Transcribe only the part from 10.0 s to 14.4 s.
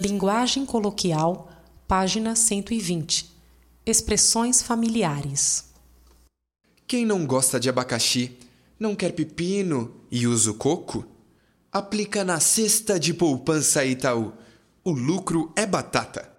e usa o coco? Aplica na cesta de poupança Itaú.